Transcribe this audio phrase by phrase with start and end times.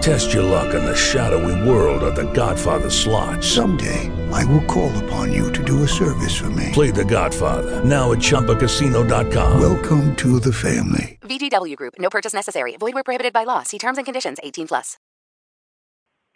[0.00, 3.42] Test your luck in the shadowy world of The Godfather slot.
[3.42, 6.70] Someday, I will call upon you to do a service for me.
[6.72, 9.60] Play The Godfather now at ChumbaCasino.com.
[9.60, 11.18] Welcome to the family.
[11.22, 11.94] VGW Group.
[11.98, 12.76] No purchase necessary.
[12.76, 13.62] Void where prohibited by law.
[13.62, 14.38] See terms and conditions.
[14.42, 14.96] 18 plus.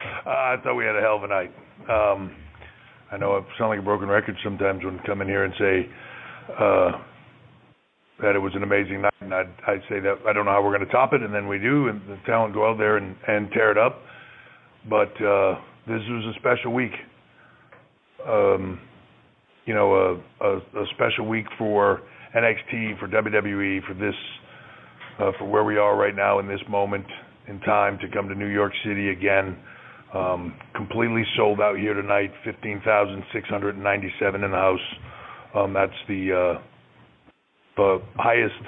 [0.01, 1.53] Uh, I thought we had a hell of a night.
[1.89, 2.34] Um,
[3.12, 5.55] I know I sound like a broken record sometimes when I come in here and
[5.59, 5.89] say
[6.59, 6.93] uh,
[8.23, 10.63] that it was an amazing night, and I'd, I'd say that I don't know how
[10.63, 12.97] we're going to top it, and then we do, and the talent go out there
[12.97, 14.01] and, and tear it up.
[14.89, 16.93] But uh, this was a special week.
[18.27, 18.81] Um,
[19.67, 19.95] you know,
[20.41, 22.01] a, a, a special week for
[22.35, 24.15] NXT, for WWE, for this,
[25.19, 27.07] uh, for where we are right now in this moment
[27.49, 29.57] in time to come to New York City again.
[30.15, 32.33] Um, completely sold out here tonight.
[32.45, 34.79] Fifteen thousand six hundred and ninety-seven in the house.
[35.55, 36.62] Um, that's the uh,
[38.17, 38.64] highest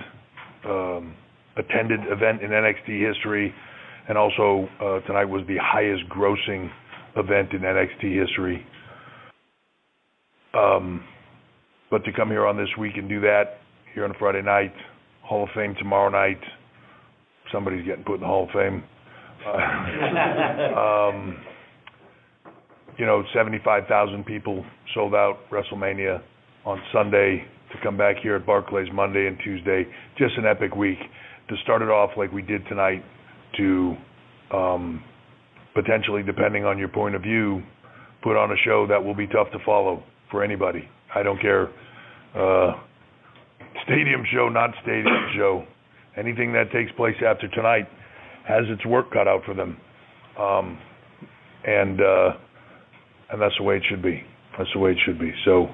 [0.65, 1.15] um,
[1.57, 3.55] attended event in NXT history,
[4.09, 6.71] and also uh, tonight was the highest grossing
[7.17, 8.67] event in NXT history.
[10.55, 11.05] Um,
[11.91, 13.59] but to come here on this week and do that
[13.95, 14.73] here on a Friday night,
[15.23, 16.41] Hall of Fame tomorrow night.
[17.53, 18.83] Somebody's getting put in the Hall of Fame.
[19.47, 21.37] Uh, um,
[22.99, 24.65] you know, 75,000 people
[24.95, 26.23] sold out WrestleMania
[26.65, 29.87] on Sunday to come back here at Barclays Monday and Tuesday.
[30.19, 30.99] Just an epic week
[31.49, 33.03] to start it off like we did tonight.
[33.59, 33.97] To
[34.51, 35.05] um,
[35.75, 37.63] potentially, depending on your point of view,
[38.23, 40.89] put on a show that will be tough to follow for anybody.
[41.15, 41.69] I don't care.
[42.35, 42.73] Uh,
[43.85, 45.65] stadium show, not stadium show.
[46.17, 47.89] Anything that takes place after tonight
[48.47, 49.77] has its work cut out for them,
[50.39, 50.79] um,
[51.67, 52.31] and uh,
[53.31, 54.23] and that's the way it should be.
[54.59, 55.33] That's the way it should be.
[55.45, 55.69] So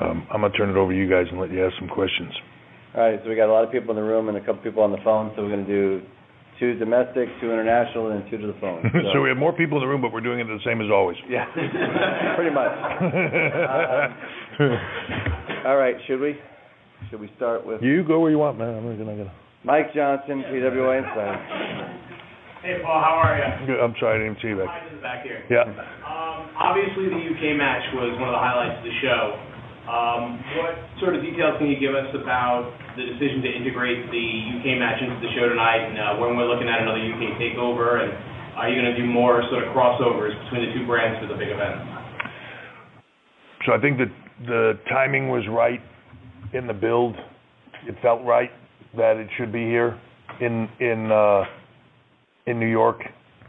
[0.00, 2.32] um, I'm gonna turn it over to you guys and let you ask some questions.
[2.94, 4.60] All right, so we got a lot of people in the room and a couple
[4.62, 6.02] people on the phone, so we're going to do
[6.60, 8.84] two domestic, two international, and two to the phone.
[9.14, 10.92] so we have more people in the room, but we're doing it the same as
[10.92, 11.16] always.
[11.24, 11.48] Yeah,
[12.36, 12.68] pretty much.
[12.68, 14.08] Uh,
[15.72, 16.36] all right, should we?
[17.08, 18.76] Should we start with You go where you want, man.
[18.76, 19.24] I'm not gonna.
[19.24, 19.32] Get
[19.64, 21.34] Mike Johnson, PWInsider?
[22.60, 23.66] Hey, Paul, how are you?
[23.72, 23.80] Good.
[23.80, 24.68] I'm sorry, I didn't see you back.
[24.68, 25.42] Mike is back here.
[25.48, 25.64] Yeah.
[25.64, 29.51] Um, obviously, the UK match was one of the highlights of the show.
[29.82, 34.26] Um, what sort of details can you give us about the decision to integrate the
[34.54, 37.98] UK match into the show tonight, and uh, when we're looking at another UK takeover,
[37.98, 38.14] and
[38.54, 41.34] are you going to do more sort of crossovers between the two brands for the
[41.34, 41.82] big event?
[43.66, 44.12] So I think that
[44.46, 45.80] the timing was right
[46.54, 47.16] in the build.
[47.88, 48.50] It felt right
[48.96, 49.98] that it should be here
[50.40, 51.42] in in uh,
[52.46, 53.02] in New York.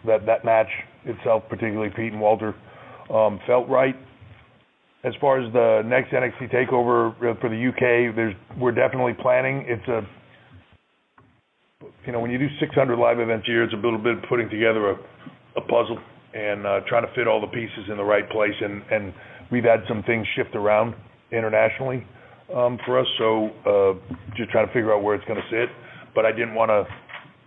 [0.06, 0.70] That that match
[1.06, 2.56] itself, particularly Pete and Walter,
[3.14, 3.96] um, felt right.
[5.03, 9.66] As far as the next NXT takeover uh, for the UK, there's we're definitely planning.
[9.68, 10.08] It's a
[12.06, 14.50] you know when you do 600 live events a year, it's a little bit putting
[14.50, 14.96] together a,
[15.58, 16.00] a puzzle
[16.34, 18.56] and uh, trying to fit all the pieces in the right place.
[18.62, 19.14] And and
[19.52, 20.96] we've had some things shift around
[21.34, 22.08] internationally
[22.56, 25.68] um, for us, so uh, just trying to figure out where it's going to sit.
[26.16, 26.88] But I didn't want to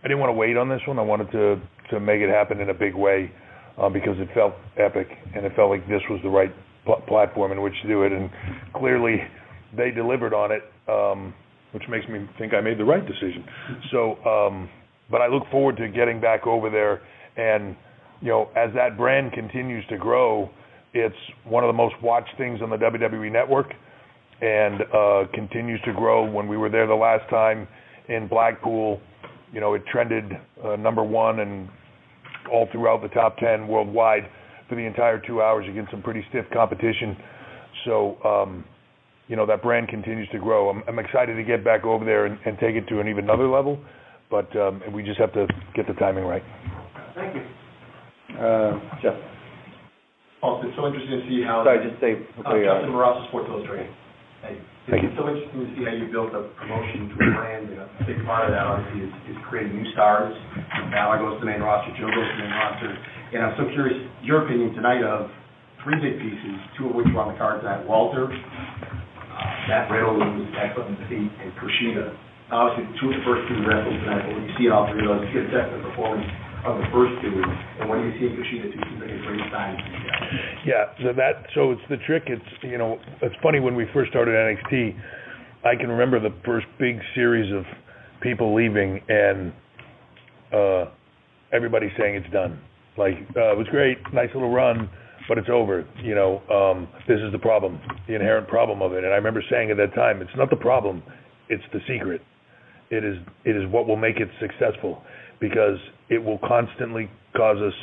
[0.05, 0.99] I didn't want to wait on this one.
[0.99, 1.57] I wanted to
[1.89, 3.33] to make it happen in a big way
[3.79, 6.53] uh, because it felt epic and it felt like this was the right
[6.85, 8.13] pl- platform in which to do it.
[8.13, 8.31] And
[8.75, 9.17] clearly,
[9.77, 11.35] they delivered on it, um,
[11.73, 13.45] which makes me think I made the right decision.
[13.91, 14.69] So, um,
[15.11, 17.03] but I look forward to getting back over there,
[17.37, 17.77] and
[18.21, 20.51] you know, as that brand continues to grow,
[20.95, 21.15] it's
[21.45, 23.73] one of the most watched things on the WWE network,
[24.41, 26.29] and uh, continues to grow.
[26.29, 27.69] When we were there the last time
[28.09, 29.01] in Blackpool,
[29.53, 30.25] you know, it trended
[30.65, 31.69] uh, number one and
[32.53, 34.29] all throughout the top 10 worldwide
[34.69, 37.17] for the entire two hours against some pretty stiff competition.
[37.85, 38.65] So, um,
[39.29, 40.71] you know, that brand continues to grow.
[40.71, 43.25] I'm, I'm excited to get back over there and, and take it to an even
[43.25, 43.79] another level,
[44.31, 46.43] but um, we just have to get the timing right.
[47.15, 47.43] Thank you.
[48.39, 49.15] Uh, Jeff.
[50.43, 51.65] Also, it's so interesting to see how.
[51.65, 52.13] Sorry, just say
[52.45, 53.15] uh, where Justin are.
[53.15, 53.91] Barrasso, Sports Illustrated.
[54.43, 55.11] Thank you.
[55.11, 57.89] It's so interesting to see how you built a promotion to a brand, and a
[58.07, 60.31] big part of that obviously is, is creating new stars.
[60.95, 62.91] Balor goes to the main roster, Joe goes to the main roster,
[63.35, 65.27] and I'm so curious, your opinion tonight of
[65.83, 70.23] three big pieces, two of which were on the card tonight, Walter, uh, Matt Riddle,
[70.23, 72.15] who was excellent in the and Kushida.
[72.55, 75.19] Obviously, two of the first two wrestlers tonight, but when you see all three of
[75.19, 76.31] those, you get a sense of the performance
[76.67, 77.31] of the first two,
[77.81, 79.79] and when you see Kushida, two seems like a great sign.
[80.67, 82.25] Yeah, so that so it's the trick.
[82.27, 84.99] It's you know it's funny when we first started NXT.
[85.65, 87.65] I can remember the first big series of
[88.21, 89.53] people leaving and
[90.53, 90.91] uh,
[91.53, 92.61] everybody saying it's done.
[92.99, 94.89] Like uh, it was great, nice little run,
[95.29, 95.87] but it's over.
[96.03, 99.05] You know, um, this is the problem, the inherent problem of it.
[99.05, 101.03] And I remember saying at that time, it's not the problem,
[101.49, 102.23] it's the secret.
[102.91, 105.03] It is it is what will make it successful
[105.41, 107.75] because it will constantly cause us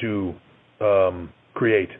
[0.00, 0.34] to
[0.80, 1.90] um, create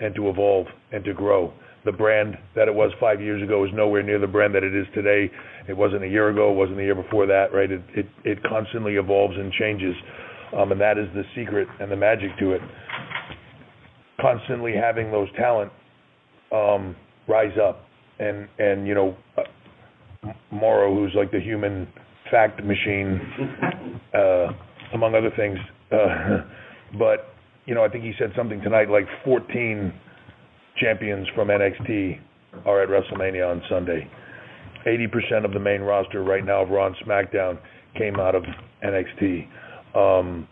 [0.00, 1.52] and to evolve and to grow.
[1.84, 4.74] The brand that it was five years ago is nowhere near the brand that it
[4.74, 5.30] is today.
[5.68, 6.50] It wasn't a year ago.
[6.50, 7.52] It wasn't the year before that.
[7.52, 7.70] Right?
[7.70, 9.94] It it, it constantly evolves and changes,
[10.56, 12.60] um, and that is the secret and the magic to it.
[14.20, 15.70] Constantly having those talent
[16.52, 16.96] um,
[17.28, 17.86] rise up,
[18.18, 21.86] and and you know, uh, Morrow, who's like the human
[22.32, 23.20] fact machine,
[24.12, 24.48] uh,
[24.94, 25.58] among other things.
[25.92, 26.44] Uh,
[26.98, 27.32] but
[27.66, 29.92] you know, I think he said something tonight like 14
[30.78, 32.20] champions from NXT
[32.64, 34.08] are at WrestleMania on Sunday.
[34.86, 37.58] 80% of the main roster right now of Raw and SmackDown
[37.98, 38.44] came out of
[38.84, 39.48] NXT.
[39.96, 40.46] Um,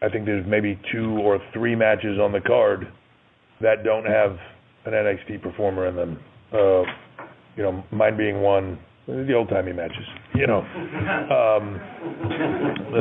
[0.00, 2.86] I think there's maybe two or three matches on the card
[3.60, 4.36] that don't have
[4.84, 6.20] an NXT performer in them.
[6.52, 6.82] Uh,
[7.56, 8.78] you know, mine being one,
[9.08, 10.04] the old timey matches.
[10.34, 11.80] You know, um,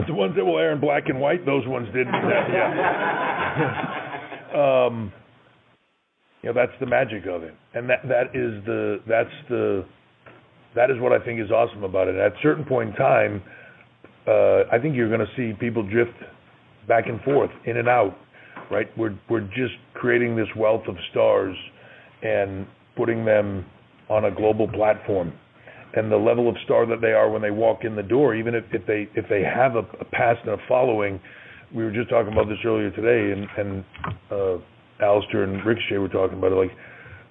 [0.08, 2.14] the ones that will air in black and white, those ones didn't.
[3.58, 4.86] Yeah.
[4.86, 5.12] um,
[6.42, 9.84] you know, that's the magic of it, and that that is the that's the
[10.76, 12.16] that is what I think is awesome about it.
[12.16, 13.42] At a certain point in time,
[14.28, 16.14] uh, I think you're going to see people drift
[16.88, 18.16] back and forth, in and out.
[18.70, 18.88] Right?
[18.98, 21.58] We're we're just creating this wealth of stars
[22.22, 23.66] and putting them
[24.10, 25.34] on a global platform
[25.96, 28.56] and the level of star that they are when they walk in the door, even
[28.56, 31.20] if, if they if they have a, a past and a following.
[31.74, 33.86] We were just talking about this earlier today, and and
[34.32, 36.56] uh, Aleister and Ricochet were talking about it.
[36.56, 36.72] Like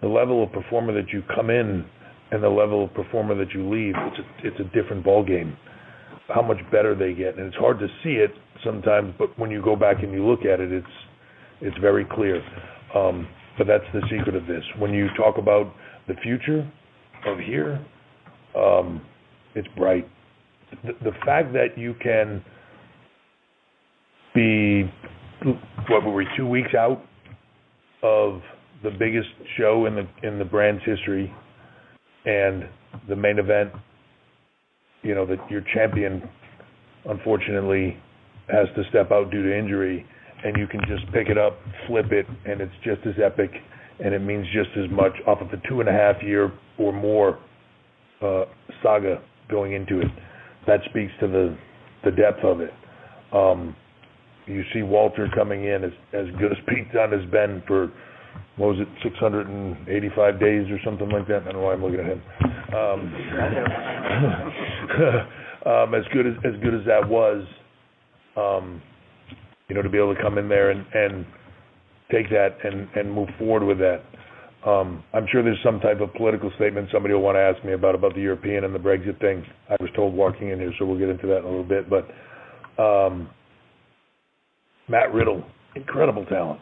[0.02, 1.84] the level of performer that you come in
[2.30, 5.56] and the level of performer that you leave, it's a it's a different ball game.
[6.28, 8.30] How much better they get, and it's hard to see it
[8.64, 10.86] sometimes, but when you go back and you look at it, it's
[11.60, 12.42] it's very clear.
[12.94, 14.62] Um, but that's the secret of this.
[14.78, 15.72] When you talk about
[16.08, 16.70] the future
[17.26, 17.84] of here,
[18.56, 19.02] um,
[19.54, 20.08] it's bright.
[20.84, 22.44] The, the fact that you can
[24.34, 24.82] be,
[25.88, 27.02] what were we, two weeks out
[28.02, 28.40] of
[28.82, 31.32] the biggest show in the in the brand's history,
[32.24, 32.64] and
[33.08, 33.72] the main event,
[35.02, 36.28] you know, that your champion,
[37.06, 37.96] unfortunately,
[38.48, 40.04] has to step out due to injury,
[40.44, 43.50] and you can just pick it up, flip it, and it's just as epic,
[44.04, 46.92] and it means just as much off of a two and a half year or
[46.92, 47.38] more
[48.22, 48.44] uh,
[48.82, 50.08] saga going into it.
[50.66, 51.56] That speaks to the
[52.04, 52.72] the depth of it.
[53.32, 53.74] Um,
[54.46, 57.90] you see Walter coming in as as good as Pete Dunne has been for
[58.56, 61.42] what was it 685 days or something like that.
[61.42, 62.22] I don't know why I'm looking at him.
[62.74, 63.14] Um,
[65.66, 67.46] um, as good as as good as that was,
[68.36, 68.82] um,
[69.68, 71.26] you know, to be able to come in there and and
[72.10, 74.02] take that and and move forward with that.
[74.66, 77.72] Um, I'm sure there's some type of political statement somebody will want to ask me
[77.72, 79.44] about about the European and the Brexit thing.
[79.70, 81.86] I was told walking in here, so we'll get into that in a little bit.
[81.88, 82.08] But
[82.82, 83.30] um,
[84.88, 85.44] Matt Riddle,
[85.76, 86.60] incredible talent,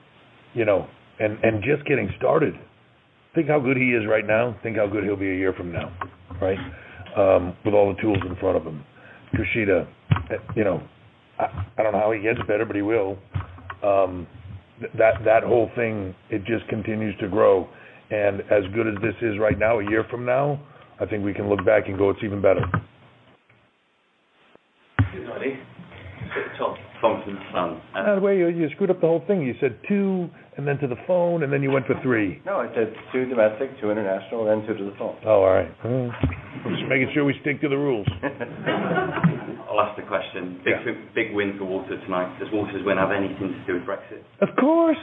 [0.52, 0.86] you know,
[1.18, 2.52] and and just getting started.
[3.34, 4.54] Think how good he is right now.
[4.62, 5.90] Think how good he'll be a year from now,
[6.42, 6.58] right?
[7.16, 8.84] Um, with all the tools in front of him.
[9.34, 9.88] Kushida,
[10.54, 10.82] you know,
[11.38, 11.44] I,
[11.78, 13.16] I don't know how he gets better, but he will.
[13.82, 14.26] Um,
[14.98, 17.66] that that whole thing, it just continues to grow.
[18.10, 20.60] And as good as this is right now, a year from now,
[21.00, 22.64] I think we can look back and go, it's even better.
[26.58, 27.80] Tom, Tom from the Sun.
[27.94, 29.42] By the way, you, you screwed up the whole thing.
[29.42, 32.40] You said two, and then to the phone, and then you went for three.
[32.46, 35.16] No, I said two domestic, two international, and then two to the phone.
[35.24, 35.70] Oh, all right.
[35.84, 36.10] Well,
[36.70, 38.06] just making sure we stick to the rules.
[38.22, 40.60] I'll ask the question.
[40.64, 40.74] Big,
[41.14, 42.38] big win for Walter tonight.
[42.38, 44.22] Does Walter's win have anything to do with Brexit?
[44.40, 44.98] Of course.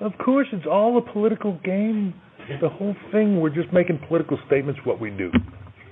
[0.00, 2.14] Of course, it's all a political game.
[2.60, 5.30] The whole thing, we're just making political statements what we do.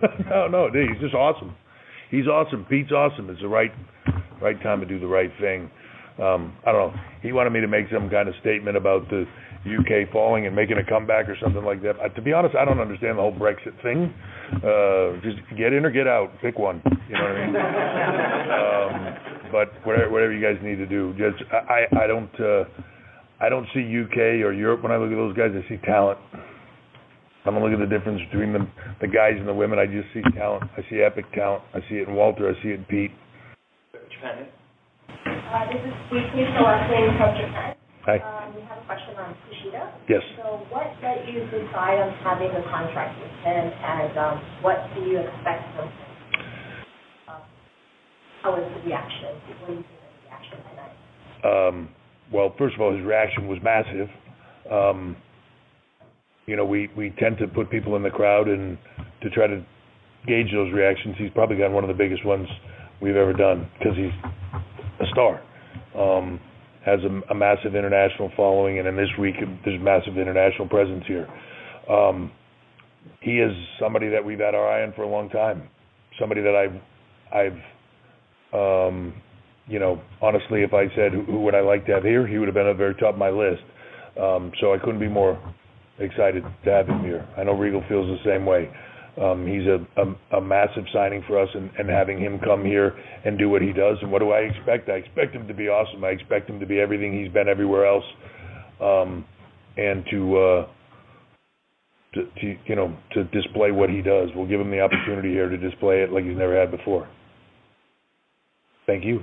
[0.30, 1.54] no, no, dude, he's just awesome.
[2.10, 2.64] He's awesome.
[2.68, 3.28] Pete's awesome.
[3.30, 3.70] It's the right
[4.40, 5.70] right time to do the right thing.
[6.18, 7.00] Um, I don't know.
[7.22, 9.26] He wanted me to make some kind of statement about the
[9.66, 11.98] UK falling and making a comeback or something like that.
[12.00, 14.12] Uh, to be honest, I don't understand the whole Brexit thing.
[14.64, 16.30] Uh, just get in or get out.
[16.40, 16.82] Pick one.
[17.08, 17.56] You know what I mean?
[18.56, 21.12] um, but whatever, whatever you guys need to do.
[21.18, 22.32] Just I, I don't.
[22.40, 22.64] Uh,
[23.40, 25.50] I don't see UK or Europe when I look at those guys.
[25.54, 26.18] I see talent.
[27.46, 28.66] I don't look at the difference between the
[29.00, 29.78] the guys and the women.
[29.78, 30.64] I just see talent.
[30.76, 31.62] I see epic talent.
[31.72, 32.50] I see it in Walter.
[32.50, 33.12] I see it in Pete.
[33.94, 34.48] Japan.
[35.08, 37.78] Uh, this is Weekly Selecting from Japan.
[38.04, 38.18] Hi.
[38.18, 39.86] Um, we have a question on Kushida.
[40.10, 40.22] Yes.
[40.42, 44.82] So what led you to decide on having a contract with him, and um, what
[44.96, 46.10] do you expect from him?
[47.28, 47.40] Uh,
[48.42, 49.38] how was the reaction?
[49.46, 50.96] What do you think of the reaction tonight?
[51.46, 51.88] Um,
[52.32, 54.08] well, first of all, his reaction was massive.
[54.70, 55.16] Um,
[56.46, 58.78] you know, we we tend to put people in the crowd and
[59.22, 59.64] to try to
[60.26, 61.16] gauge those reactions.
[61.18, 62.48] He's probably got one of the biggest ones
[63.00, 64.12] we've ever done because he's
[65.00, 65.42] a star.
[65.96, 66.40] Um,
[66.84, 71.28] has a, a massive international following, and in this week there's massive international presence here.
[71.90, 72.32] Um,
[73.20, 75.68] he is somebody that we've had our eye on for a long time.
[76.18, 76.80] Somebody that I've
[77.32, 79.14] I've um,
[79.68, 82.38] you know, honestly, if I said who, who would I like to have here, he
[82.38, 83.62] would have been at the very top of my list.
[84.20, 85.38] Um, so I couldn't be more
[85.98, 87.26] excited to have him here.
[87.36, 88.70] I know Regal feels the same way.
[89.20, 92.96] Um, he's a, a, a massive signing for us, and, and having him come here
[93.24, 93.96] and do what he does.
[94.00, 94.88] And what do I expect?
[94.88, 96.04] I expect him to be awesome.
[96.04, 98.04] I expect him to be everything he's been everywhere else,
[98.80, 99.24] um,
[99.76, 100.66] and to, uh,
[102.14, 104.28] to, to you know to display what he does.
[104.34, 107.08] We'll give him the opportunity here to display it like he's never had before.
[108.86, 109.22] Thank you.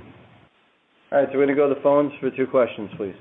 [1.12, 3.14] All right, so we're going to go to the phones for two questions, please.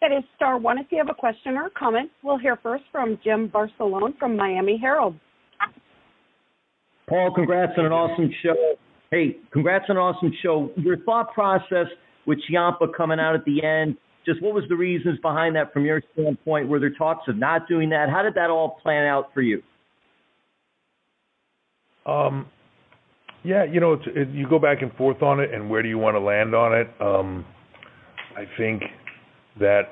[0.00, 2.10] That is star one if you have a question or a comment.
[2.22, 5.14] We'll hear first from Jim Varsallone from Miami Herald.
[7.08, 8.54] Paul, congrats on an awesome show.
[9.10, 10.70] Hey, congrats on an awesome show.
[10.76, 11.86] Your thought process
[12.26, 15.84] with Ciampa coming out at the end, just what was the reasons behind that from
[15.84, 16.68] your standpoint?
[16.68, 18.10] Were there talks of not doing that?
[18.10, 19.62] How did that all plan out for you?
[22.04, 22.46] Um,
[23.46, 25.88] yeah, you know, it's, it, you go back and forth on it, and where do
[25.88, 26.88] you want to land on it?
[27.00, 27.44] Um,
[28.36, 28.82] I think
[29.60, 29.82] that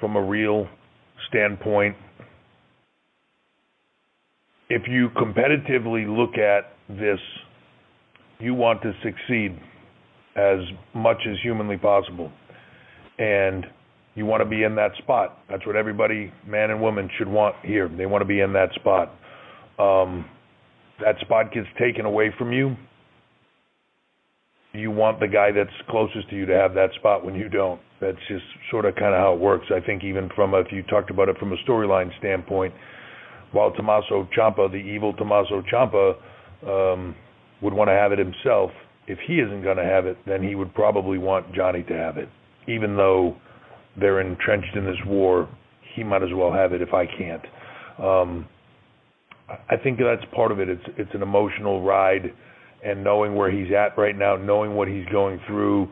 [0.00, 0.66] from a real
[1.28, 1.96] standpoint,
[4.68, 7.20] if you competitively look at this,
[8.40, 9.58] you want to succeed
[10.36, 10.58] as
[10.94, 12.32] much as humanly possible.
[13.18, 13.64] And
[14.16, 15.38] you want to be in that spot.
[15.48, 17.88] That's what everybody, man and woman, should want here.
[17.88, 19.12] They want to be in that spot.
[19.78, 20.24] Um,
[21.00, 22.76] that spot gets taken away from you.
[24.74, 27.80] You want the guy that's closest to you to have that spot when you don't.
[28.00, 29.66] That's just sort of kind of how it works.
[29.70, 32.74] I think even from a, if you talked about it from a storyline standpoint,
[33.52, 36.16] while Tommaso Ciampa, the evil Tommaso Ciampa,
[36.66, 37.14] um,
[37.62, 38.70] would want to have it himself,
[39.06, 42.16] if he isn't going to have it, then he would probably want Johnny to have
[42.16, 42.28] it.
[42.66, 43.36] Even though
[43.98, 45.48] they're entrenched in this war,
[45.94, 47.42] he might as well have it if I can't.
[48.02, 48.48] Um,
[49.48, 50.68] I think that's part of it.
[50.68, 52.32] It's it's an emotional ride,
[52.84, 55.88] and knowing where he's at right now, knowing what he's going through,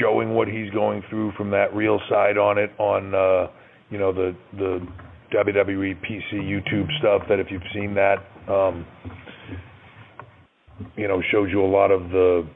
[0.00, 3.52] showing what he's going through from that real side on it on uh,
[3.90, 4.80] you know the the
[5.32, 7.22] WWE PC YouTube stuff.
[7.28, 8.16] That if you've seen that,
[8.52, 8.86] um,
[10.96, 12.48] you know, shows you a lot of the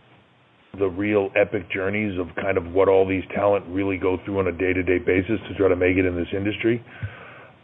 [0.78, 4.46] the real epic journeys of kind of what all these talent really go through on
[4.46, 6.84] a day-to-day basis to try to make it in this industry.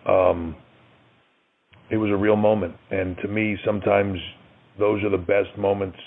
[0.09, 0.57] Um,
[1.88, 4.19] it was a real moment, and to me, sometimes
[4.78, 5.99] those are the best moments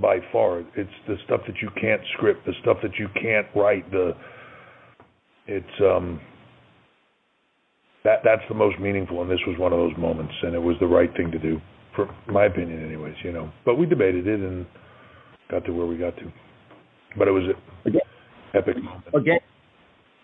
[0.00, 0.60] by far.
[0.60, 3.90] It's the stuff that you can't script, the stuff that you can't write.
[3.90, 4.12] The
[5.46, 6.20] it's um
[8.04, 10.76] that that's the most meaningful, and this was one of those moments, and it was
[10.80, 11.60] the right thing to do,
[11.94, 13.14] for my opinion, anyways.
[13.24, 14.66] You know, but we debated it and
[15.50, 16.32] got to where we got to.
[17.18, 17.44] But it was
[17.84, 17.94] an
[18.54, 19.06] epic moment.
[19.14, 19.40] Again,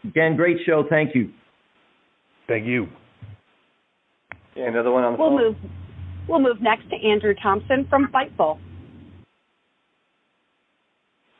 [0.04, 0.84] again, great show.
[0.88, 1.30] Thank you.
[2.46, 2.86] Thank you.
[4.54, 5.38] Yeah, another one on the We'll phone.
[5.38, 5.56] move.
[6.28, 8.58] We'll move next to Andrew Thompson from Fightful.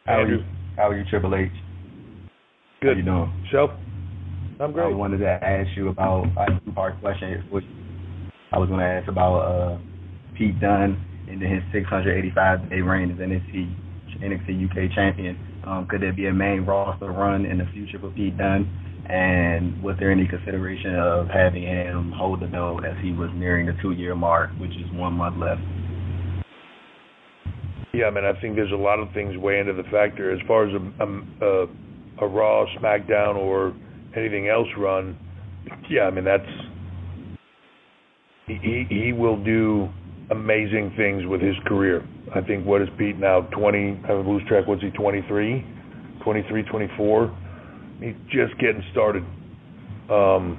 [0.07, 0.45] How are you?
[0.77, 1.51] How are you, Triple H?
[2.81, 2.95] Good.
[2.95, 3.47] How you doing?
[3.53, 3.71] Self?
[4.61, 4.93] I'm great.
[4.93, 7.45] I wanted to ask you about a two-part question.
[7.51, 7.65] Which
[8.53, 9.79] I was going to ask about uh,
[10.37, 10.99] Pete Dunne
[11.29, 13.77] and then his 685-day reign as NXT
[14.21, 15.39] NXT UK champion.
[15.67, 18.69] Um, could there be a main roster run in the future for Pete Dunne?
[19.09, 23.67] And was there any consideration of having him hold the belt as he was nearing
[23.67, 25.61] the two-year mark, which is one month left?
[27.93, 30.41] Yeah, I mean, I think there's a lot of things weigh into the factor as
[30.47, 31.05] far as a
[31.45, 31.67] a,
[32.25, 33.75] a, Raw, SmackDown, or
[34.17, 35.19] anything else run.
[35.91, 36.49] Yeah, I mean that's
[38.47, 39.89] he he, he will do
[40.31, 42.07] amazing things with his career.
[42.35, 44.01] I think what is Pete now 20?
[44.09, 44.67] I lose track.
[44.67, 45.63] What's he 23,
[46.25, 47.39] 23, 24?
[48.03, 49.23] He's just getting started.
[50.11, 50.59] Um,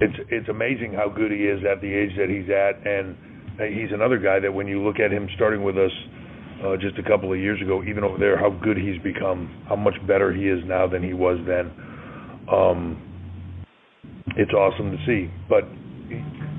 [0.00, 3.16] it's it's amazing how good he is at the age that he's at, and
[3.74, 5.90] he's another guy that when you look at him starting with us
[6.64, 9.76] uh, just a couple of years ago, even over there, how good he's become, how
[9.76, 11.70] much better he is now than he was then.
[12.50, 13.06] Um,
[14.36, 15.64] it's awesome to see, but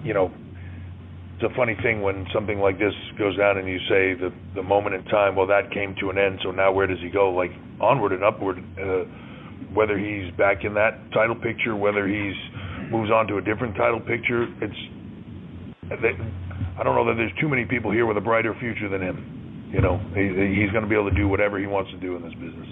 [0.03, 0.31] you know,
[1.41, 4.61] it's a funny thing when something like this goes down and you say the the
[4.61, 6.39] moment in time, well, that came to an end.
[6.43, 7.31] So now where does he go?
[7.31, 8.59] Like onward and upward.
[8.77, 9.05] Uh,
[9.73, 12.35] whether he's back in that title picture, whether he's
[12.91, 14.75] moves on to a different title picture, it's.
[15.91, 19.69] I don't know that there's too many people here with a brighter future than him.
[19.73, 22.15] You know, he, he's going to be able to do whatever he wants to do
[22.15, 22.67] in this business.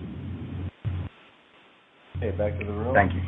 [2.17, 2.93] Okay, back to the room.
[2.93, 3.21] Thank you.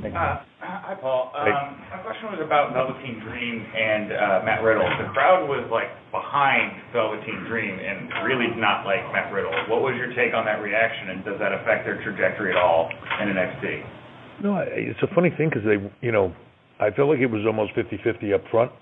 [0.00, 1.28] Uh, hi, Paul.
[1.36, 4.88] Um, my question was about Velveteen Dream and uh, Matt Riddle.
[4.96, 9.52] The crowd was like behind Velveteen Dream and really not like Matt Riddle.
[9.68, 12.88] What was your take on that reaction, and does that affect their trajectory at all
[13.20, 14.42] in NXT?
[14.42, 16.32] No, it's a funny thing because they, you know,
[16.80, 18.72] I felt like it was almost 50-50 up front.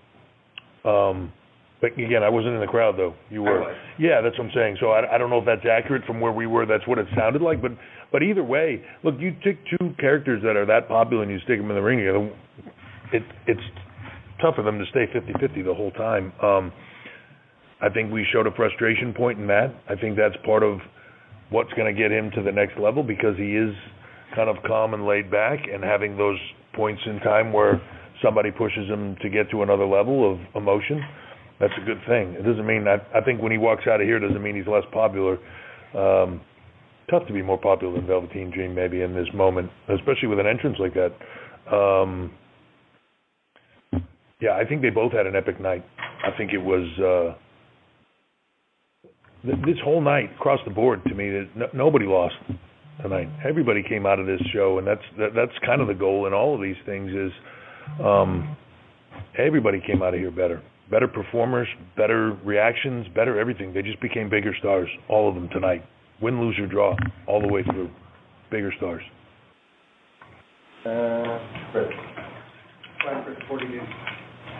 [0.86, 1.32] Um,
[1.80, 3.14] but again, I wasn't in the crowd though.
[3.30, 3.74] You were.
[3.98, 4.78] Yeah, that's what I'm saying.
[4.80, 6.66] So I, I don't know if that's accurate from where we were.
[6.66, 7.62] That's what it sounded like.
[7.62, 7.72] But
[8.12, 11.58] but either way, look, you take two characters that are that popular and you stick
[11.58, 12.30] them in the ring together.
[13.12, 13.60] It it's
[14.40, 16.32] tough for them to stay 50-50 the whole time.
[16.42, 16.72] Um,
[17.80, 19.74] I think we showed a frustration point in that.
[19.88, 20.78] I think that's part of
[21.50, 23.74] what's going to get him to the next level because he is
[24.34, 26.38] kind of calm and laid back and having those
[26.74, 27.80] points in time where
[28.22, 31.02] somebody pushes him to get to another level of emotion
[31.60, 32.34] that's a good thing.
[32.38, 34.66] It doesn't mean I, I think when he walks out of here doesn't mean he's
[34.66, 35.38] less popular.
[35.94, 36.40] Um,
[37.10, 40.46] tough to be more popular than Velveteen Dream maybe in this moment, especially with an
[40.46, 41.12] entrance like that.
[41.74, 42.32] Um,
[44.40, 45.84] yeah, I think they both had an epic night.
[45.98, 47.34] I think it was uh,
[49.44, 51.48] th- this whole night across the board to me.
[51.56, 52.36] No, nobody lost
[53.02, 53.28] tonight.
[53.44, 56.32] Everybody came out of this show, and that's that, that's kind of the goal in
[56.32, 57.10] all of these things.
[57.10, 57.32] Is
[58.04, 58.56] um,
[59.36, 63.74] everybody came out of here better better performers, better reactions, better everything.
[63.74, 65.84] They just became bigger stars, all of them tonight.
[66.20, 67.90] Win, lose, or draw, all the way through.
[68.50, 69.02] Bigger stars.
[70.84, 71.38] Uh,
[71.72, 71.88] Chris.
[73.04, 73.64] Brian Chris, 40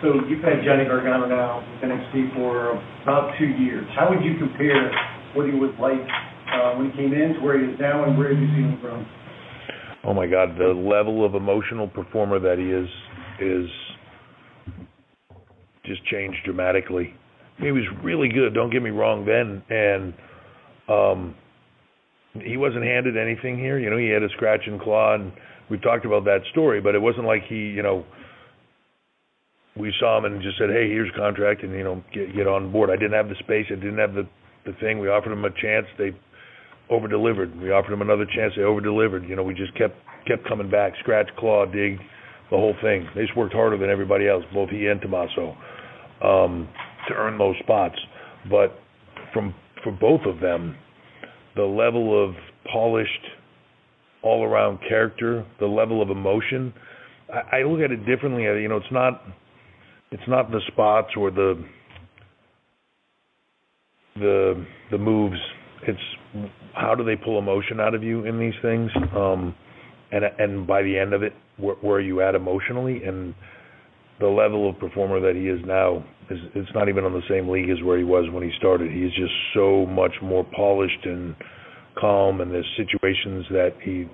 [0.01, 2.71] So you've had Johnny Gargano now with NXT for
[3.03, 3.85] about two years.
[3.95, 4.91] How would you compare
[5.35, 5.99] what he was like
[6.53, 8.71] uh, when he came in to where he is now, and where have you seen
[8.71, 9.05] him grow?
[10.05, 12.89] Oh my God, the level of emotional performer that he is
[13.41, 13.69] is
[15.85, 17.13] just changed dramatically.
[17.57, 18.53] He was really good.
[18.53, 20.13] Don't get me wrong then, and
[20.87, 21.35] um,
[22.33, 23.79] he wasn't handed anything here.
[23.79, 25.31] You know, he had a scratch and claw, and
[25.69, 26.81] we've talked about that story.
[26.81, 28.05] But it wasn't like he, you know,
[29.75, 32.47] we saw him and just said, "Hey, here's a contract," and you know, get get
[32.47, 32.89] on board.
[32.89, 33.65] I didn't have the space.
[33.71, 34.27] I didn't have the
[34.65, 34.99] the thing.
[34.99, 35.87] We offered him a chance.
[35.97, 36.11] They
[36.89, 37.59] over delivered.
[37.59, 38.53] We offered him another chance.
[38.55, 39.27] They over delivered.
[39.27, 39.95] You know, we just kept
[40.27, 41.97] kept coming back, scratch, claw, dig,
[42.51, 43.07] the whole thing.
[43.15, 45.55] They just worked harder than everybody else, both he and Tommaso
[46.21, 46.67] um,
[47.07, 47.95] to earn those spots.
[48.49, 48.77] But
[49.33, 50.75] from for both of them,
[51.59, 52.35] the level of
[52.71, 53.25] polished,
[54.23, 56.73] all around character, the level of emotion,
[57.33, 58.43] I, I look at it differently.
[58.43, 59.23] You know, it's not
[60.11, 61.61] it's not the spots or the
[64.15, 65.37] the the moves.
[65.85, 65.99] It's
[66.73, 69.53] how do they pull emotion out of you in these things, um,
[70.13, 73.03] and and by the end of it, where, where are you at emotionally?
[73.03, 73.35] And
[74.21, 77.49] the level of performer that he is now is it's not even on the same
[77.49, 78.91] league as where he was when he started.
[78.91, 81.35] He is just so much more polished and
[81.99, 84.05] calm and there's situations that he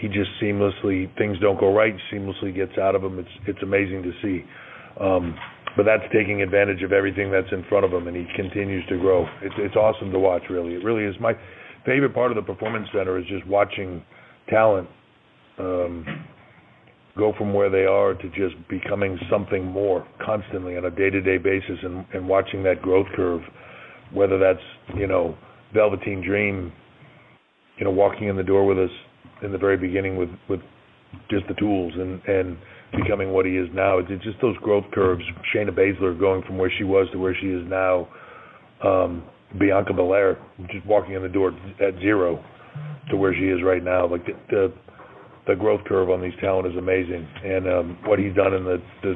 [0.00, 3.18] he just seamlessly things don't go right, seamlessly gets out of them.
[3.18, 4.44] It's it's amazing to see.
[5.00, 5.36] Um
[5.76, 8.98] but that's taking advantage of everything that's in front of him and he continues to
[8.98, 9.26] grow.
[9.42, 10.74] It's it's awesome to watch really.
[10.74, 11.34] It really is my
[11.84, 14.02] favorite part of the performance center is just watching
[14.48, 14.88] talent
[15.58, 16.06] um
[17.16, 21.78] go from where they are to just becoming something more constantly on a day-to-day basis
[21.82, 23.42] and, and watching that growth curve
[24.12, 24.62] whether that's
[24.96, 25.36] you know
[25.74, 26.72] velveteen dream
[27.78, 28.90] you know walking in the door with us
[29.42, 30.60] in the very beginning with with
[31.30, 32.56] just the tools and and
[32.92, 33.98] becoming what he is now.
[33.98, 35.22] It's just those growth curves.
[35.54, 38.08] Shayna baszler going from where she was to where she is now.
[38.84, 39.24] Um
[39.58, 40.38] bianca belair
[40.70, 42.42] just walking in the door at zero
[43.10, 44.06] to where she is right now.
[44.06, 44.72] Like the, the
[45.46, 48.78] the growth curve on these talent is amazing, and um, what he's done in the,
[49.02, 49.14] the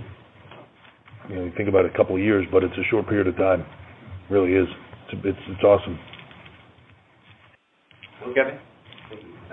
[1.28, 3.26] you know you think about it, a couple of years, but it's a short period
[3.26, 3.60] of time.
[3.60, 4.68] It really is.
[5.12, 5.98] It's it's, it's awesome.
[8.24, 8.58] Will Gavin?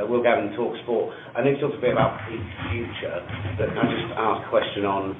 [0.02, 1.14] Uh, Will Gavin talk sport.
[1.38, 2.42] I know you talked a bit about his
[2.74, 3.22] future,
[3.58, 5.14] but I just ask a question on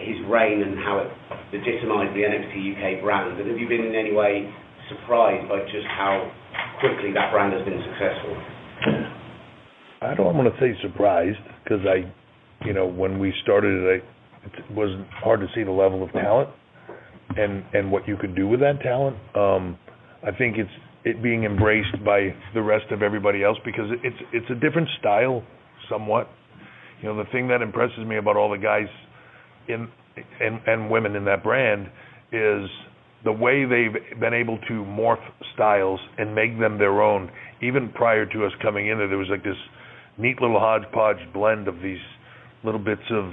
[0.00, 1.08] his reign and how it
[1.52, 3.40] legitimised the NXT UK brand?
[3.40, 4.48] And have you been in any way
[4.88, 6.32] surprised by just how
[6.80, 8.34] quickly that brand has been successful.
[10.00, 12.12] I don't want to say surprised because I,
[12.64, 14.04] you know, when we started it,
[14.44, 16.50] it wasn't hard to see the level of talent
[17.36, 19.16] and and what you could do with that talent.
[19.34, 19.78] Um,
[20.22, 20.70] I think it's
[21.04, 25.42] it being embraced by the rest of everybody else because it's it's a different style,
[25.90, 26.28] somewhat.
[27.02, 28.88] You know, the thing that impresses me about all the guys
[29.68, 29.88] in
[30.40, 31.88] and and women in that brand
[32.32, 32.68] is
[33.24, 35.22] the way they've been able to morph
[35.54, 37.30] styles and make them their own.
[37.62, 39.56] Even prior to us coming in there, there was like this
[40.18, 42.00] neat little hodgepodge blend of these
[42.64, 43.30] little bits of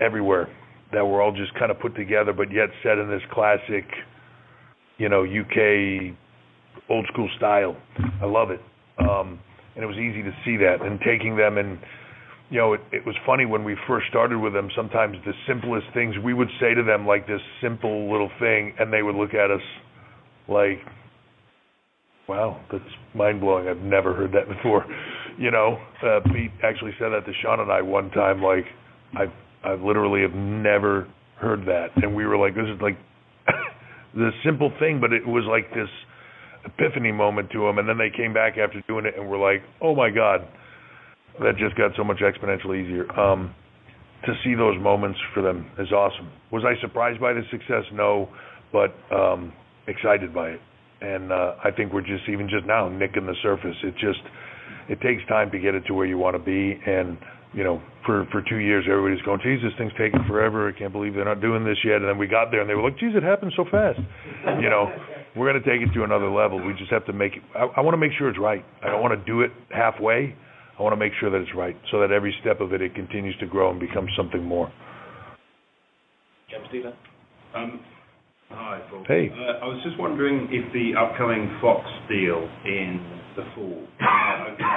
[0.00, 0.48] everywhere
[0.92, 3.84] that were all just kind of put together, but yet set in this classic,
[4.98, 6.14] you know, UK
[6.88, 7.76] old school style.
[8.22, 8.60] I love it,
[8.98, 9.38] um,
[9.74, 10.82] and it was easy to see that.
[10.82, 11.78] And taking them and
[12.50, 14.68] you know, it, it was funny when we first started with them.
[14.76, 18.92] Sometimes the simplest things we would say to them, like this simple little thing, and
[18.92, 19.62] they would look at us
[20.46, 20.78] like,
[22.28, 23.66] "Wow, that's mind blowing.
[23.66, 24.84] I've never heard that before."
[25.38, 28.42] You know, uh, Pete actually said that to Shawn and I one time.
[28.42, 28.64] Like,
[29.14, 29.24] I
[29.66, 32.96] I literally have never heard that, and we were like, "This is like
[34.14, 35.88] the simple thing," but it was like this
[36.64, 37.78] epiphany moment to them.
[37.78, 40.46] And then they came back after doing it, and were like, "Oh my God."
[41.40, 43.10] that just got so much exponentially easier.
[43.18, 43.54] Um,
[44.26, 46.30] to see those moments for them is awesome.
[46.50, 47.84] Was I surprised by the success?
[47.92, 48.28] No,
[48.72, 49.52] but um,
[49.86, 50.60] excited by it.
[51.00, 53.76] And uh, I think we're just even just now nicking the surface.
[53.82, 54.20] It just
[54.88, 56.78] it takes time to get it to where you want to be.
[56.86, 57.18] And
[57.52, 60.68] you know, for for two years, everybody's going, "Geez, this thing's taking forever.
[60.68, 62.74] I can't believe they're not doing this yet." And then we got there, and they
[62.74, 64.00] were like, "Geez, it happened so fast."
[64.60, 64.90] you know,
[65.36, 66.64] we're going to take it to another level.
[66.64, 67.42] We just have to make it.
[67.54, 68.64] I, I want to make sure it's right.
[68.82, 70.34] I don't want to do it halfway.
[70.78, 72.94] I want to make sure that it's right, so that every step of it it
[72.94, 74.72] continues to grow and become something more.
[76.50, 76.92] Jim Steven.
[77.54, 77.80] Um,
[78.50, 79.04] hi, Paul.
[79.06, 79.30] Hey.
[79.30, 82.98] Uh, I was just wondering if the upcoming Fox deal in
[83.36, 83.86] the fall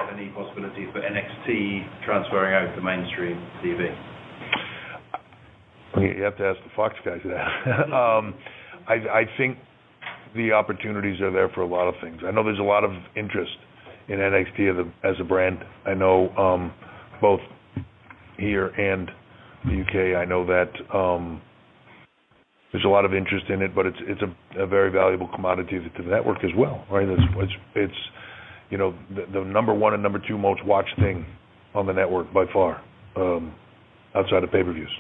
[0.08, 3.96] up any possibility for NXT transferring over to mainstream TV.
[5.98, 7.94] You have to ask the Fox guys that.
[7.94, 8.34] um,
[8.88, 9.58] I, I think
[10.36, 12.22] the opportunities are there for a lot of things.
[12.26, 13.58] I know there's a lot of interest
[14.08, 15.60] in NXT as a, as a brand.
[15.86, 16.74] I know um,
[17.22, 17.40] both
[18.38, 19.10] here and
[19.66, 20.18] the UK.
[20.18, 21.42] I know that um,
[22.72, 25.80] there's a lot of interest in it, but it's it's a, a very valuable commodity
[25.80, 27.08] to the network as well, right?
[27.08, 27.94] It's it's, it's
[28.70, 31.26] you know the, the number one and number two most watched thing
[31.76, 32.82] on the network by far,
[33.16, 33.54] um,
[34.16, 34.92] outside of pay-per-views.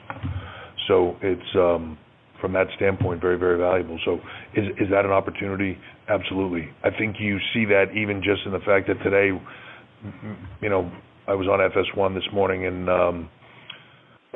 [0.88, 1.97] So it's um,
[2.39, 3.99] from that standpoint very very valuable.
[4.06, 4.19] So
[4.56, 5.77] is is that an opportunity?
[6.10, 6.69] Absolutely.
[6.84, 9.30] I think you see that even just in the fact that today,
[10.62, 10.91] you know,
[11.27, 13.30] I was on FS1 this morning and um,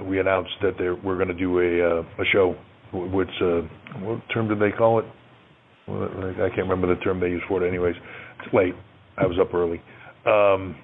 [0.04, 2.56] we announced that we're going to do a uh, a show.
[2.94, 3.62] Which uh,
[4.02, 5.06] what term did they call it?
[5.88, 7.68] I can't remember the term they use for it.
[7.68, 7.96] Anyways,
[8.44, 8.74] it's late.
[9.18, 9.82] I was up early.
[10.26, 10.76] Um,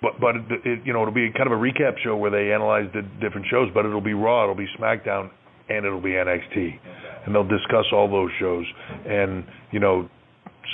[0.00, 2.52] but but it, it, you know it'll be kind of a recap show where they
[2.52, 5.30] analyze the different shows, but it'll be Raw, it'll be SmackDown,
[5.68, 6.78] and it'll be NXT,
[7.26, 8.64] and they'll discuss all those shows,
[9.06, 10.08] and you know,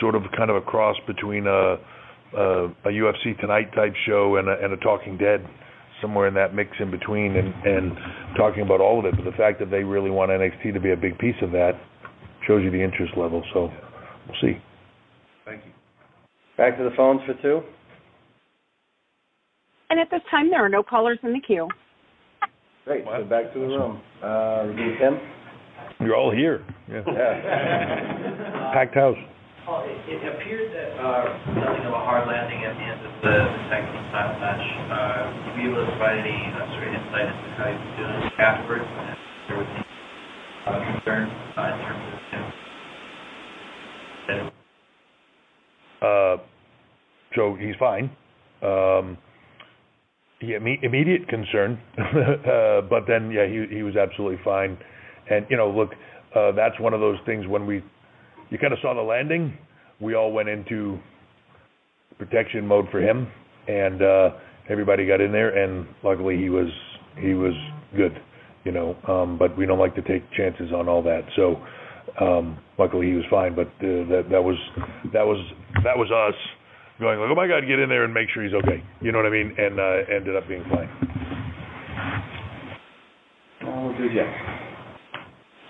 [0.00, 1.76] sort of kind of a cross between a
[2.36, 5.46] a, a UFC Tonight type show and a, and a Talking Dead,
[6.02, 7.92] somewhere in that mix in between, and and
[8.36, 9.16] talking about all of it.
[9.16, 11.72] But the fact that they really want NXT to be a big piece of that
[12.46, 13.42] shows you the interest level.
[13.54, 13.72] So
[14.28, 14.60] we'll see.
[16.56, 16.78] Thank you.
[16.78, 17.62] Back to the phones for two.
[19.90, 21.68] And at this time, there are no callers in the queue.
[22.84, 23.04] Great.
[23.04, 24.00] So back to the room.
[24.22, 25.18] Uh, review Tim.
[26.00, 26.64] You're all here.
[26.88, 27.02] Yeah.
[27.06, 28.72] Yeah.
[28.74, 29.16] Packed house.
[29.64, 33.12] Paul, it, it appeared that uh, something of a hard landing at the end of
[33.24, 34.60] the, the tag team title match.
[34.92, 37.80] Uh, would you be able to provide any uh, sort of insight into how you
[37.80, 38.84] were feeling afterwards?
[38.84, 39.16] And if
[39.48, 39.88] there was any
[40.68, 41.24] uh, concern
[41.56, 42.20] uh, in terms of
[44.28, 44.52] you know,
[46.04, 46.36] Uh,
[47.34, 48.10] so he's fine.
[48.62, 49.18] Um,
[50.40, 54.76] immediate concern, uh, but then yeah, he he was absolutely fine.
[55.30, 55.90] And you know, look,
[56.34, 57.82] uh, that's one of those things when we
[58.50, 59.56] you kind of saw the landing,
[60.00, 60.98] we all went into
[62.18, 63.26] protection mode for him,
[63.68, 64.30] and uh,
[64.68, 66.68] everybody got in there, and luckily he was
[67.18, 67.54] he was
[67.96, 68.12] good,
[68.64, 68.96] you know.
[69.08, 71.56] Um, but we don't like to take chances on all that, so
[72.20, 73.54] um, luckily he was fine.
[73.54, 74.56] But uh, that that was
[75.12, 75.38] that was
[75.84, 76.38] that was us
[77.00, 78.82] going like, oh my God, get in there and make sure he's okay.
[79.00, 79.54] You know what I mean?
[79.58, 80.88] And uh, ended up being fine.
[83.66, 84.30] Oh, good, yeah.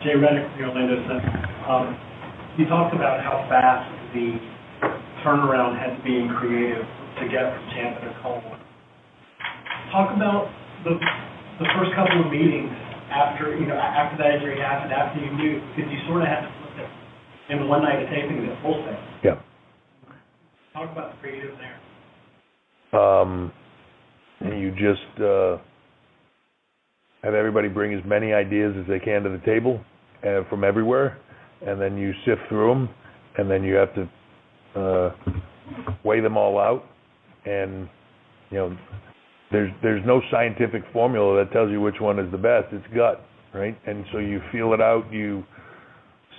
[0.04, 1.44] Jay Reddick, the Orlando Sentinel.
[1.64, 1.96] Um,
[2.60, 4.36] you talked about how fast the
[5.24, 8.60] turnaround had to be in creative to get from Tampa to Coleman.
[9.90, 10.52] Talk about
[10.84, 11.00] the
[11.56, 12.68] the first couple of meetings
[13.08, 16.44] after you know after that injury happened, after you knew, because you sort of had
[16.44, 16.90] to flip it
[17.54, 18.98] in one night of taping the full thing.
[19.24, 19.40] Yeah.
[20.74, 21.52] Talk about the creative
[22.92, 23.00] there.
[23.00, 23.52] um,
[24.40, 25.56] you just uh,
[27.22, 29.80] have everybody bring as many ideas as they can to the table
[30.26, 31.18] uh, from everywhere,
[31.64, 32.88] and then you sift through them,
[33.38, 34.08] and then you have to
[34.80, 35.14] uh,
[36.04, 36.84] weigh them all out,
[37.46, 37.88] and
[38.50, 38.76] you know
[39.52, 42.66] there's there's no scientific formula that tells you which one is the best.
[42.72, 43.78] It's gut, right?
[43.86, 45.44] And so you feel it out, you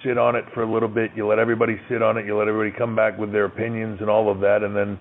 [0.05, 2.47] sit on it for a little bit, you let everybody sit on it, you let
[2.47, 4.99] everybody come back with their opinions and all of that, and then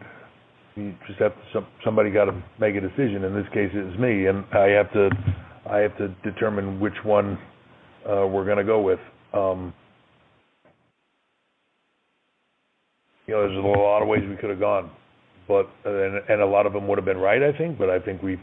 [0.75, 3.25] you just have to some, somebody got to make a decision.
[3.25, 5.11] In this case, it's me, and I have to
[5.71, 7.39] I have to determine which one
[8.09, 8.99] uh, we're going to go with.
[9.33, 9.73] Um,
[13.27, 14.91] you know, there's a lot of ways we could have gone,
[15.49, 17.79] but and, and a lot of them would have been right, I think.
[17.79, 18.39] But I think we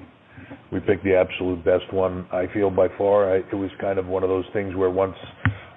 [0.71, 2.25] we picked the absolute best one.
[2.31, 3.35] I feel by far.
[3.35, 5.15] I, it was kind of one of those things where once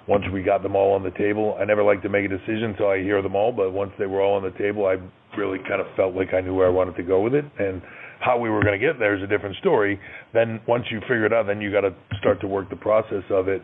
[0.07, 2.75] once we got them all on the table, I never like to make a decision
[2.75, 3.51] until I hear them all.
[3.51, 4.97] But once they were all on the table, I
[5.37, 7.81] really kind of felt like I knew where I wanted to go with it, and
[8.19, 9.99] how we were going to get there is a different story.
[10.33, 13.23] Then once you figure it out, then you got to start to work the process
[13.29, 13.61] of it.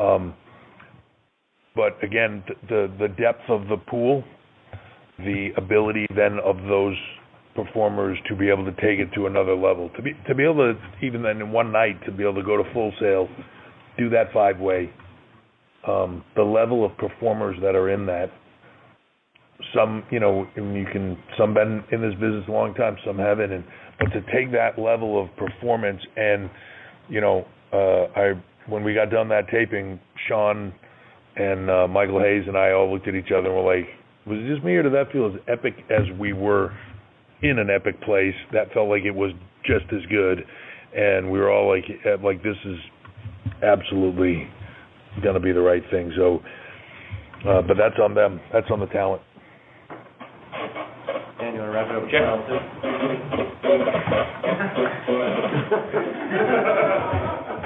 [0.00, 0.34] Um,
[1.74, 4.24] but again, the the depth of the pool,
[5.18, 6.96] the ability then of those
[7.54, 10.74] performers to be able to take it to another level, to be to be able
[10.74, 13.28] to even then in one night to be able to go to Full Sail,
[13.98, 14.90] do that five way.
[15.86, 18.30] Um, the level of performers that are in that.
[19.74, 23.52] Some, you know, you can some been in this business a long time, some haven't,
[23.52, 23.64] and
[23.98, 26.50] but to take that level of performance and,
[27.08, 28.32] you know, uh, I
[28.68, 30.72] when we got done that taping, Shawn
[31.36, 33.86] and uh, Michael Hayes and I all looked at each other and were like,
[34.26, 36.72] was it just me or did that feel as epic as we were
[37.42, 38.34] in an epic place?
[38.52, 39.32] That felt like it was
[39.64, 40.44] just as good,
[40.96, 41.84] and we were all like,
[42.22, 42.78] like this is
[43.62, 44.48] absolutely
[45.20, 46.12] going to be the right thing.
[46.16, 46.40] So,
[47.48, 48.40] uh, but that's on them.
[48.52, 49.22] That's on the talent.
[51.38, 52.06] Dan, you want to wrap it up?
[52.08, 52.22] Check.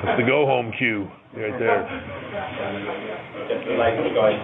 [0.07, 1.85] That's the go home cue right there.
[3.77, 4.41] Guys,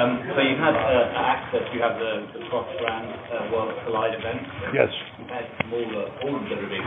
[0.00, 4.16] um, so you've had uh, Axxess, you have the, the Cross Brand uh, World Collide
[4.16, 4.40] event.
[4.72, 4.88] Yes.
[5.20, 6.80] You've had smaller forums that are being.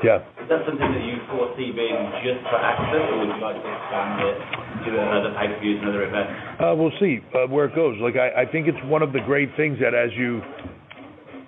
[0.00, 0.24] Yeah.
[0.40, 3.68] Is that something that you foresee being just for Axxess, or would you like to
[3.68, 4.40] expand it
[4.84, 6.32] to other pay-per-views and other events?
[6.60, 7.96] Uh, we'll see uh, where it goes.
[8.00, 10.40] Like I, I think it's one of the great things that as you,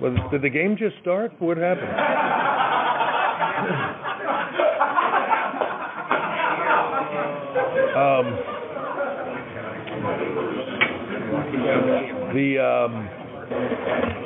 [0.01, 1.33] well, did the game just start?
[1.40, 1.88] What happened?
[7.97, 8.27] um,
[12.35, 14.22] the um,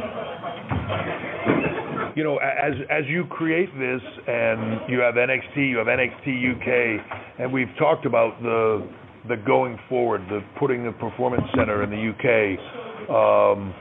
[2.16, 7.38] you know, as as you create this and you have NXT, you have NXT UK,
[7.38, 8.88] and we've talked about the
[9.28, 12.58] the going forward, the putting the performance center in the UK.
[13.10, 13.74] Um,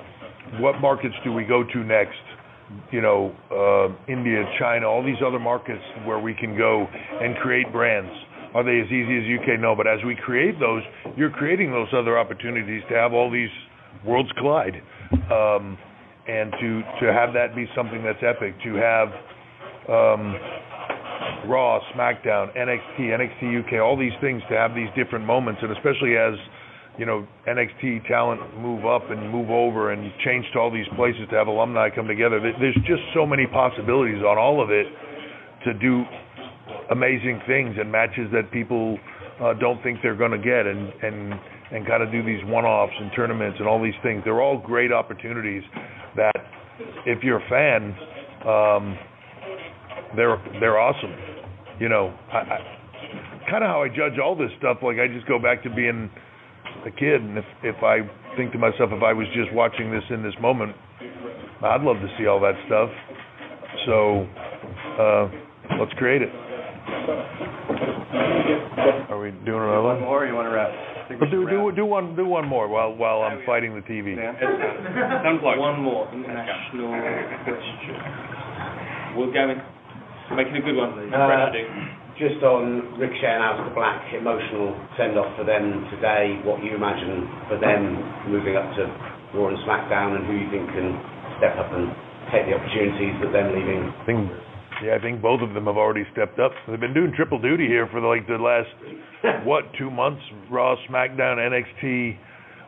[0.59, 2.19] what markets do we go to next?
[2.91, 6.87] You know, uh, India, China, all these other markets where we can go
[7.21, 8.11] and create brands.
[8.53, 9.59] Are they as easy as UK?
[9.61, 10.81] No, but as we create those,
[11.15, 13.49] you're creating those other opportunities to have all these
[14.05, 14.81] worlds collide.
[15.31, 15.77] Um,
[16.27, 19.09] and to to have that be something that's epic, to have
[19.89, 20.35] um,
[21.47, 26.17] Raw, SmackDown, NXT, NXT UK, all these things to have these different moments, and especially
[26.17, 26.33] as
[26.97, 31.21] you know NXT talent move up and move over and change to all these places
[31.29, 32.39] to have alumni come together.
[32.39, 34.87] There's just so many possibilities on all of it
[35.65, 36.03] to do
[36.91, 38.97] amazing things and matches that people
[39.41, 41.33] uh, don't think they're going to get, and and
[41.71, 44.21] and kind of do these one-offs and tournaments and all these things.
[44.23, 45.63] They're all great opportunities
[46.15, 46.35] that
[47.05, 47.95] if you're a fan,
[48.47, 48.97] um,
[50.15, 51.13] they're they're awesome.
[51.79, 54.77] You know, I, I, kind of how I judge all this stuff.
[54.81, 56.09] Like I just go back to being
[56.85, 57.99] a kid, and if if I
[58.37, 60.75] think to myself, if I was just watching this in this moment,
[61.63, 62.89] I'd love to see all that stuff.
[63.85, 64.27] So
[64.99, 65.29] uh,
[65.79, 66.29] let's create it.
[69.09, 70.94] Are we doing another One or you want to wrap?
[71.07, 74.17] But do do do one do one more while while I'm fighting the TV.
[74.17, 76.89] One more international
[77.45, 77.95] question.
[79.15, 79.61] Will Gavin,
[80.35, 81.13] making a good one.
[81.13, 81.53] Uh,
[82.17, 87.59] just on Ricochet and Aleister Black, emotional send-off for them today, what you imagine for
[87.59, 87.99] them
[88.31, 88.87] moving up to
[89.35, 90.95] Raw and SmackDown, and who you think can
[91.37, 91.91] step up and
[92.31, 93.83] take the opportunities that them leaving.
[93.83, 94.31] I think
[94.83, 96.51] yeah, I think both of them have already stepped up.
[96.67, 98.69] They've been doing triple duty here for the, like the last
[99.45, 100.21] what two months?
[100.51, 102.17] Raw, SmackDown, NXT,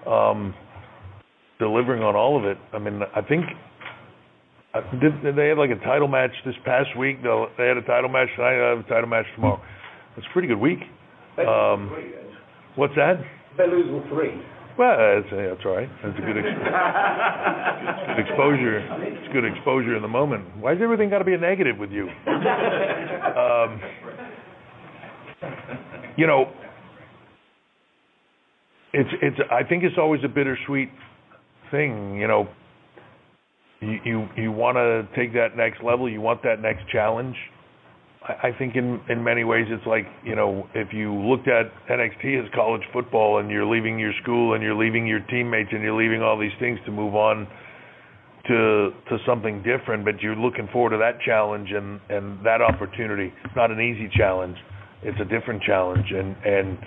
[0.08, 0.54] um,
[1.60, 2.58] delivering on all of it.
[2.74, 3.46] I mean, I think
[4.74, 7.22] uh, did, they had like a title match this past week?
[7.24, 8.58] They'll, they had a title match tonight.
[8.58, 9.62] They have a title match tomorrow.
[10.17, 10.80] It's a pretty good week.
[11.38, 11.91] Um,
[12.76, 13.15] what's that?
[13.58, 14.34] They lose all three.
[14.78, 15.90] Well, that's, that's right.
[16.04, 16.46] That's a good, ex-
[18.08, 18.78] good exposure.
[19.02, 20.46] It's good exposure in the moment.
[20.58, 22.08] Why Why's everything got to be a negative with you?
[23.38, 23.82] Um,
[26.16, 26.52] you know,
[28.94, 29.38] it's it's.
[29.52, 30.90] I think it's always a bittersweet
[31.72, 32.18] thing.
[32.18, 32.48] You know,
[33.82, 36.10] you you, you want to take that next level.
[36.10, 37.36] You want that next challenge.
[38.28, 42.44] I, think in in many ways it's like you know if you looked at NXT
[42.44, 45.98] as college football and you're leaving your school and you're leaving your teammates and you're
[45.98, 47.48] leaving all these things to move on
[48.48, 53.34] to to something different, but you're looking forward to that challenge and and that opportunity.
[53.46, 54.58] It's not an easy challenge.
[55.04, 56.78] It's a different challenge, and and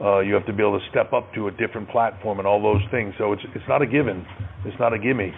[0.00, 2.62] uh, you have to be able to step up to a different platform and all
[2.62, 3.14] those things.
[3.18, 4.26] So it's it's not a given.
[4.64, 5.32] It's not a gimme.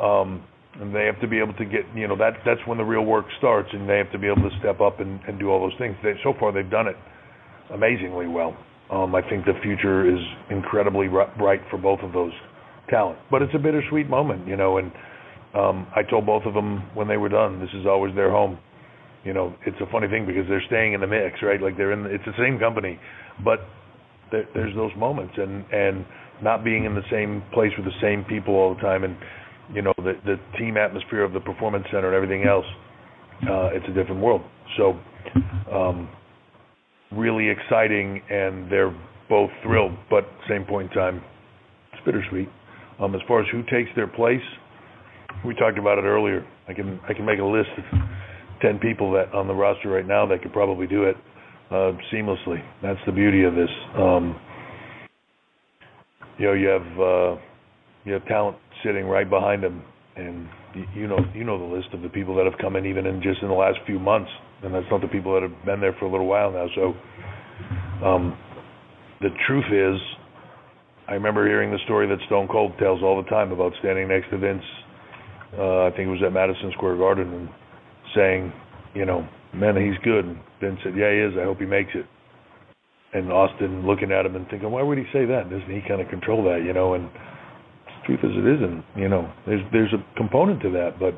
[0.00, 0.42] Um,
[0.80, 3.04] and they have to be able to get you know that that's when the real
[3.04, 5.60] work starts, and they have to be able to step up and, and do all
[5.60, 5.96] those things.
[6.02, 6.96] They, so far, they've done it
[7.72, 8.56] amazingly well.
[8.90, 12.32] Um, I think the future is incredibly r- bright for both of those
[12.88, 14.78] talent, but it's a bittersweet moment, you know.
[14.78, 14.92] And
[15.54, 18.58] um, I told both of them when they were done, this is always their home.
[19.24, 21.60] You know, it's a funny thing because they're staying in the mix, right?
[21.60, 23.00] Like they're in, the, it's the same company,
[23.44, 23.58] but
[24.30, 26.04] there, there's those moments, and and
[26.42, 29.16] not being in the same place with the same people all the time, and
[29.72, 32.66] you know the the team atmosphere of the performance center and everything else
[33.42, 34.42] uh it's a different world.
[34.76, 34.98] So
[35.72, 36.08] um
[37.12, 38.94] really exciting and they're
[39.28, 39.92] both thrilled.
[40.10, 41.22] But same point in time
[41.92, 42.48] it's bittersweet.
[43.00, 44.42] Um as far as who takes their place
[45.44, 46.46] we talked about it earlier.
[46.68, 47.84] I can i can make a list of
[48.62, 51.16] 10 people that on the roster right now that could probably do it
[51.70, 52.62] uh seamlessly.
[52.82, 53.70] That's the beauty of this.
[53.96, 54.40] Um
[56.38, 57.40] you know you have uh
[58.04, 59.82] you have talent sitting right behind him,
[60.14, 60.48] and
[60.94, 63.20] you know you know the list of the people that have come in even in
[63.20, 64.30] just in the last few months,
[64.62, 66.66] and that's not the people that have been there for a little while now.
[66.74, 66.94] So,
[68.06, 68.38] um,
[69.20, 70.00] the truth is,
[71.08, 74.30] I remember hearing the story that Stone Cold tells all the time about standing next
[74.30, 74.64] to Vince.
[75.56, 77.48] Uh, I think it was at Madison Square Garden and
[78.14, 78.52] saying,
[78.94, 80.24] you know, man, he's good.
[80.24, 81.32] And Vince said, yeah, he is.
[81.40, 82.06] I hope he makes it.
[83.14, 85.48] And Austin looking at him and thinking, why would he say that?
[85.48, 86.94] Doesn't he kind of control that, you know?
[86.94, 87.08] And
[88.06, 88.84] truth as it isn't.
[88.96, 91.14] You know, there's there's a component to that, but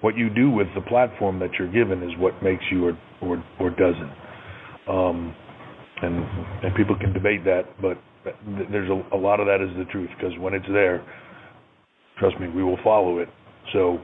[0.00, 3.44] what you do with the platform that you're given is what makes you or or,
[3.60, 4.12] or doesn't.
[4.88, 5.34] Um,
[6.02, 6.24] and
[6.64, 7.98] and people can debate that, but
[8.70, 11.04] there's a, a lot of that is the truth because when it's there,
[12.18, 13.28] trust me, we will follow it.
[13.72, 13.98] So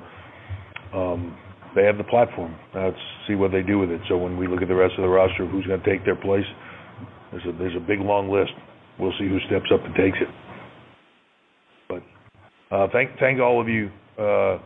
[0.95, 1.37] um,
[1.75, 2.57] they have the platform.
[2.75, 4.01] Now let's see what they do with it.
[4.09, 6.17] So when we look at the rest of the roster who's going to take their
[6.17, 6.47] place,
[7.31, 8.53] there's a there's a big long list.
[8.99, 10.29] We'll see who steps up and takes it.
[12.71, 14.59] Uh, thank thank all of you uh,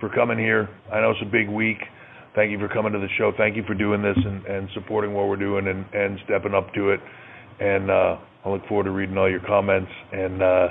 [0.00, 0.68] for coming here.
[0.92, 1.78] I know it's a big week.
[2.34, 3.32] Thank you for coming to the show.
[3.36, 6.72] Thank you for doing this and, and supporting what we're doing and, and stepping up
[6.74, 7.00] to it.
[7.60, 10.68] And uh, I look forward to reading all your comments and uh,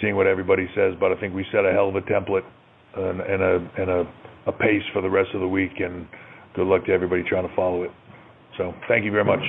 [0.00, 0.94] seeing what everybody says.
[0.98, 2.46] But I think we set a hell of a template
[2.96, 4.12] and, and a and a,
[4.46, 5.72] a pace for the rest of the week.
[5.78, 6.08] And
[6.56, 7.90] good luck to everybody trying to follow it.
[8.56, 9.44] So thank you very much.